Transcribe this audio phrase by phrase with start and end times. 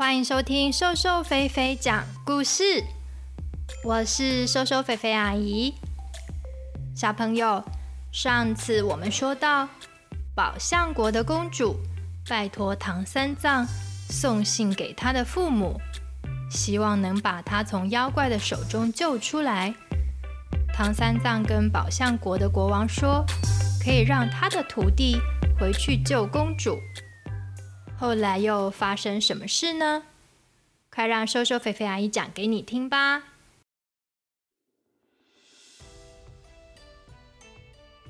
[0.00, 2.82] 欢迎收听瘦瘦肥肥讲故事，
[3.84, 5.74] 我是瘦瘦肥肥阿姨。
[6.96, 7.62] 小朋友，
[8.10, 9.68] 上次我们说到，
[10.34, 11.76] 宝象国的公主
[12.26, 13.66] 拜托唐三藏
[14.08, 15.78] 送信给她的父母，
[16.50, 19.74] 希望能把她从妖怪的手中救出来。
[20.72, 23.22] 唐三藏跟宝象国的国王说，
[23.84, 25.18] 可以让他的徒弟
[25.58, 26.78] 回去救公主。
[28.00, 30.04] 后来又发生什么事呢？
[30.88, 33.22] 快让瘦瘦肥肥阿姨讲给你听吧。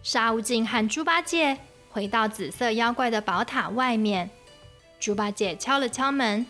[0.00, 1.58] 沙悟净和猪八戒
[1.90, 4.30] 回到紫色妖怪的宝塔外面，
[5.00, 6.46] 猪八戒敲了敲门，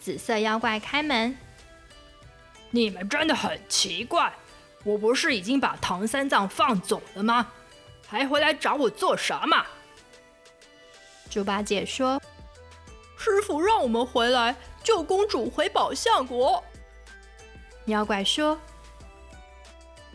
[0.00, 1.38] 紫色妖怪开门。
[2.72, 4.32] 你们真的很奇怪，
[4.82, 7.46] 我不是已经把唐三藏放走了吗？
[8.08, 9.64] 还回来找我做什么？
[11.30, 12.20] 猪八戒说。
[13.24, 16.60] 师傅让我们回来救公主回宝象国。
[17.84, 18.58] 妖怪说：“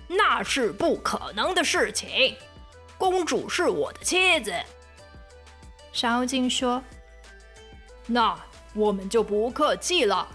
[0.09, 2.35] 那是不可能的事情，
[2.97, 4.53] 公主是我的妻子。”
[5.93, 6.83] 沙悟净说
[8.05, 8.37] ：“那
[8.73, 10.27] 我们就不客气了。”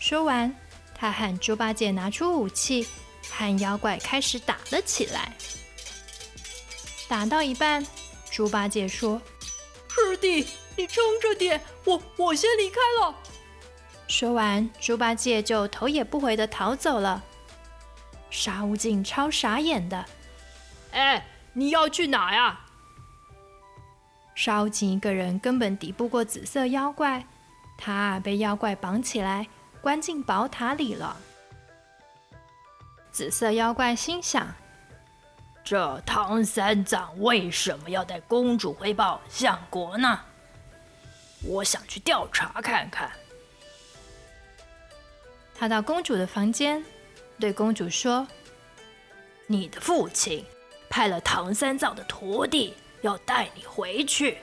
[0.00, 0.52] 说完，
[0.92, 2.88] 他和猪八戒拿出武器，
[3.30, 5.32] 和妖怪开始打了起来。
[7.06, 7.86] 打到一半，
[8.28, 9.22] 猪八戒说
[9.88, 10.44] ：“师弟。”
[10.78, 13.12] 你撑着点，我我先离开了。
[14.06, 17.20] 说完，猪八戒就头也不回的逃走了。
[18.30, 20.04] 沙悟净超傻眼的，
[20.92, 22.60] 哎，你要去哪呀？
[24.36, 27.26] 沙悟净一个人根本敌不过紫色妖怪，
[27.76, 29.48] 他被妖怪绑起来，
[29.80, 31.16] 关进宝塔里了。
[33.10, 34.54] 紫色妖怪心想：
[35.64, 40.20] 这唐三藏为什么要带公主回报相国呢？
[41.42, 43.10] 我想去调查看看。
[45.54, 46.84] 他到公主的房间，
[47.40, 48.26] 对公主说
[49.46, 50.44] ：“你的父亲
[50.88, 54.38] 派了唐三藏的徒弟要带你回去，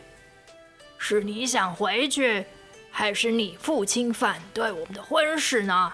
[0.98, 2.46] 是你想回去，
[2.92, 5.94] 还是你父亲反对我们的婚事呢？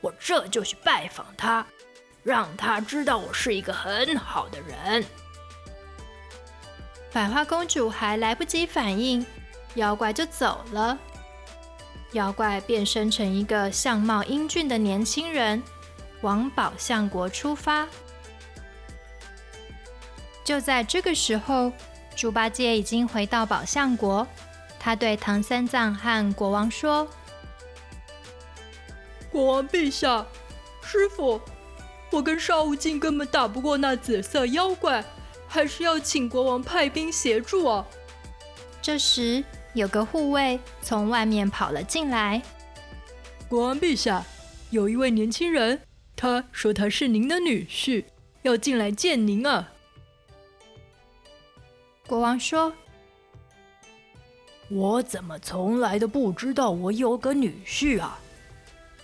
[0.00, 1.66] 我这就去拜访他，
[2.22, 5.04] 让他知道我是一个很好的人。”
[7.12, 9.26] 百花公主还来不及反应。
[9.74, 10.98] 妖怪就走了。
[12.12, 15.62] 妖怪变身成一个相貌英俊的年轻人，
[16.22, 17.86] 往宝象国出发。
[20.42, 21.70] 就在这个时候，
[22.16, 24.26] 猪八戒已经回到宝象国。
[24.80, 27.06] 他对唐三藏和国王说
[29.30, 30.26] ：“国王陛下，
[30.80, 31.38] 师傅，
[32.10, 35.04] 我跟沙悟净根本打不过那紫色妖怪，
[35.46, 37.84] 还是要请国王派兵协助啊。”
[38.80, 39.44] 这时。
[39.78, 42.42] 有个护卫从外面跑了进来。
[43.48, 44.24] 国王陛下，
[44.70, 45.80] 有一位年轻人，
[46.14, 48.04] 他说他是您的女婿，
[48.42, 49.70] 要进来见您啊。
[52.06, 52.74] 国王说
[54.68, 58.18] ：“我怎么从来都不知道我有个女婿啊？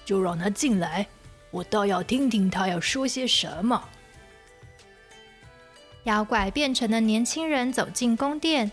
[0.04, 1.06] 就让他进来，
[1.50, 3.88] 我倒要听听他要说些什么。”
[6.04, 8.70] 妖怪变成的年轻人走进宫殿。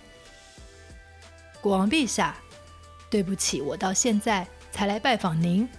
[1.62, 2.36] 国王陛下，
[3.10, 5.70] 对不起，我到现在才来拜访您。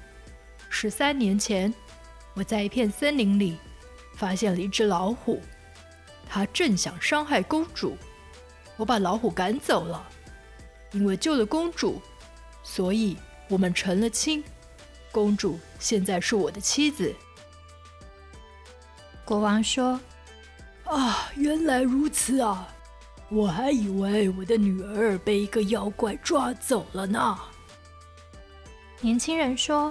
[0.70, 1.74] 十三年前，
[2.34, 3.58] 我在一片森林里
[4.14, 5.42] 发现了一只老虎，
[6.28, 7.96] 它正想伤害公主，
[8.76, 10.08] 我把老虎赶走了。
[10.92, 12.00] 因为救了公主，
[12.62, 13.16] 所以
[13.48, 14.44] 我们成了亲。
[15.10, 17.14] 公主现在是我的妻子。
[19.24, 20.00] 国王说
[20.84, 22.68] ：“啊，原来如此啊。”
[23.32, 27.38] 我还以为我的女儿被一个妖怪抓走了呢。
[29.00, 29.90] 年轻人说：“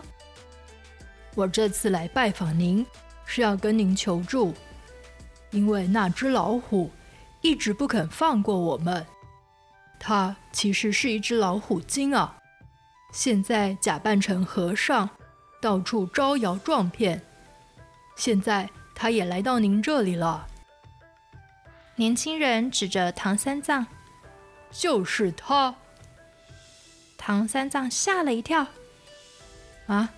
[1.34, 2.85] 我这次来拜访您，
[3.26, 4.53] 是要跟您求助，
[5.49, 6.91] 因为那只老虎
[7.41, 9.03] 一直不肯放过我们。
[9.99, 12.37] 它其实是一只老虎精啊！
[13.11, 15.09] 现在假扮成和尚，
[15.59, 17.20] 到处招摇撞骗。
[18.16, 20.47] 现在它也来到您这里了。”
[22.02, 23.86] 年轻人指着唐三藏，
[24.72, 25.76] 就是他。
[27.16, 28.66] 唐三藏吓了一跳。
[29.86, 30.12] 啊，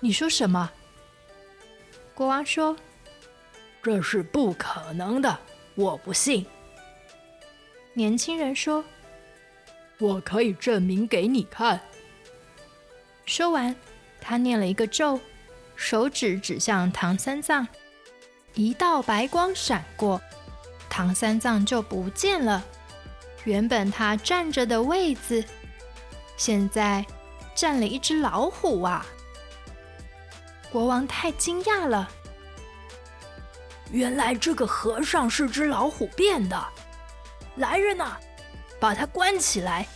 [0.00, 0.70] 你说什么？
[2.12, 2.76] 国王说
[3.82, 5.38] ：“这是不可能的，
[5.74, 6.44] 我不信。”
[7.96, 8.84] 年轻人说
[9.98, 11.80] ：“我可以证明给你看。”
[13.24, 13.74] 说完，
[14.20, 15.18] 他念了一个咒，
[15.76, 17.66] 手指指向唐三藏，
[18.52, 20.20] 一道白光闪过。
[20.94, 22.62] 唐三藏就不见了，
[23.44, 25.42] 原本他站着的位子，
[26.36, 27.02] 现在
[27.54, 29.06] 站了一只老虎啊！
[30.70, 32.10] 国王太惊讶了，
[33.90, 36.62] 原来这个和尚是只老虎变的。
[37.56, 38.18] 来人呐，
[38.78, 39.88] 把他关起来！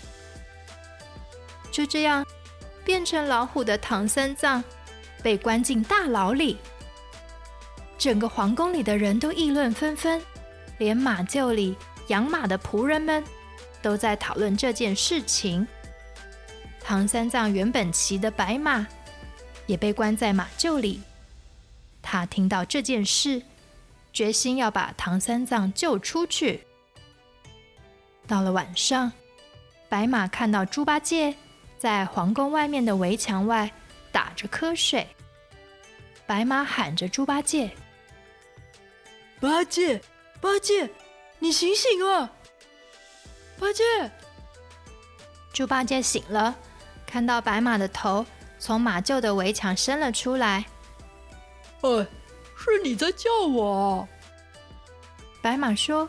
[1.70, 2.26] 就这样，
[2.86, 4.64] 变成老虎的唐三藏
[5.22, 6.56] 被关进大牢里。
[7.98, 10.22] 整个皇宫里的人都议论纷纷，
[10.78, 11.76] 连马厩里
[12.08, 13.22] 养马的仆人们
[13.82, 15.66] 都在讨论这件事情。
[16.80, 18.86] 唐三藏原本骑的白马
[19.66, 21.00] 也被关在马厩里。
[22.00, 23.42] 他听到这件事，
[24.12, 26.60] 决心要把唐三藏救出去。
[28.28, 29.10] 到了晚上，
[29.88, 31.34] 白马看到猪八戒
[31.78, 33.70] 在皇宫外面的围墙外
[34.12, 35.04] 打着瞌睡。
[36.26, 37.70] 白马喊着猪八戒。
[39.40, 40.00] 八戒，
[40.40, 40.88] 八戒，
[41.38, 42.30] 你醒醒啊！
[43.58, 43.82] 八戒，
[45.52, 46.54] 猪八戒醒了，
[47.06, 48.24] 看到白马的头
[48.58, 50.64] 从马厩的围墙伸了出来。
[51.82, 51.90] 哎，
[52.56, 54.06] 是你在叫我？
[55.42, 56.08] 白马说：“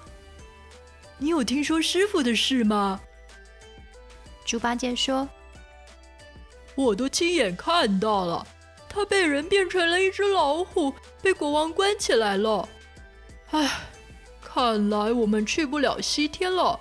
[1.18, 3.00] 你有听说师傅的事吗？”
[4.46, 5.28] 猪八戒说
[6.76, 8.46] ：“我都亲眼看到了，
[8.90, 12.68] 他被人变成了一只老虎，被国王关起来了。”
[13.52, 13.70] 唉，
[14.58, 16.80] 看来我们去不了西天了，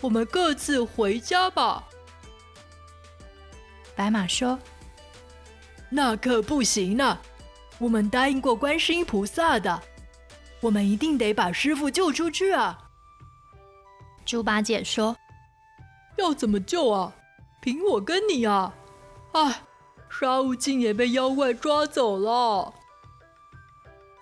[0.00, 1.84] 我们各自回家吧。
[3.94, 4.58] 白马说
[5.88, 7.16] ：“那可不行呢，
[7.78, 9.80] 我们答应过观世音菩萨的，
[10.60, 12.76] 我们一定得把师傅救出去啊。”
[14.26, 15.16] 猪八戒说
[16.18, 17.12] ：“要怎么救啊？
[17.62, 18.74] 凭我跟你啊！
[19.30, 19.60] 哎，
[20.10, 22.74] 沙悟净也被妖怪抓走了。”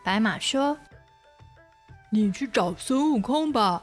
[0.05, 0.77] 白马说。
[2.15, 3.83] 你去找孙悟空吧，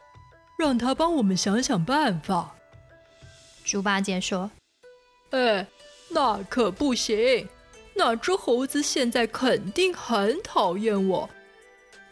[0.57, 2.55] 让他帮我们想想办法。
[3.65, 4.49] 猪八戒说
[5.31, 5.67] ：“哎，
[6.07, 7.45] 那可不行，
[7.93, 11.29] 那只猴子现在肯定很讨厌我。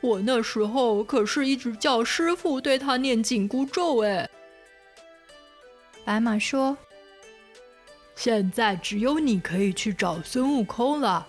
[0.02, 4.30] 我那时候可是一直叫师傅对他念紧箍咒。”哎，
[6.04, 6.78] 白马说
[8.18, 11.26] ：“现在只有你可以去找孙悟空了，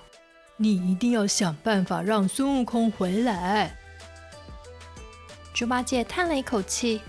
[0.56, 3.76] 你一定要想办法让孙悟空回来。”
[5.60, 7.02] 猪八戒叹了一口气：“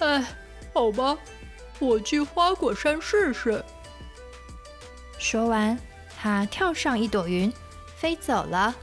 [0.00, 0.24] 哎，
[0.74, 1.16] 好吧，
[1.78, 3.64] 我去花果山试试。”
[5.20, 5.78] 说完，
[6.20, 7.52] 他跳上一朵云，
[7.96, 8.74] 飞走了。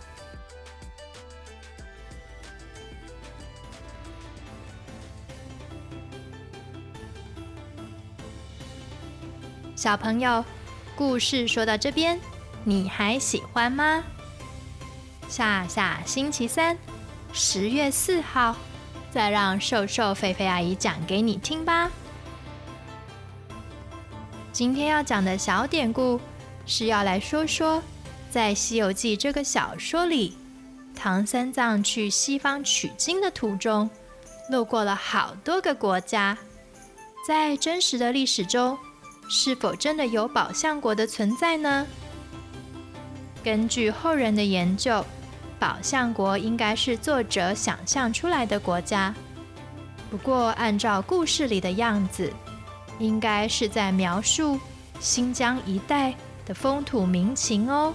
[9.75, 10.45] 小朋友，
[10.95, 12.17] 故事说到这边，
[12.63, 14.01] 你还喜欢吗？
[15.27, 16.77] 下下星期三。
[17.37, 18.55] 十月四号，
[19.11, 21.91] 再让瘦瘦肥肥阿姨讲给你听吧。
[24.53, 26.17] 今天要讲的小典故，
[26.65, 27.83] 是要来说说，
[28.31, 30.37] 在《西游记》这个小说里，
[30.95, 33.89] 唐三藏去西方取经的途中，
[34.49, 36.37] 路过了好多个国家。
[37.27, 38.77] 在真实的历史中，
[39.27, 41.85] 是否真的有宝象国的存在呢？
[43.43, 45.03] 根据后人的研究。
[45.59, 49.13] 宝象国应该是作者想象出来的国家，
[50.11, 52.31] 不过按照故事里的样子，
[52.99, 54.59] 应该是在描述
[54.99, 56.13] 新疆一带
[56.45, 57.93] 的风土民情哦。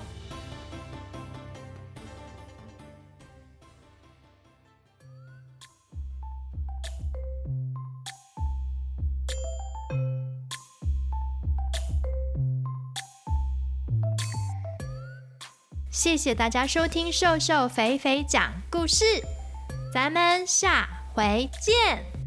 [15.91, 19.05] 谢谢大家收听瘦瘦肥肥讲故事，
[19.93, 22.20] 咱们下回见。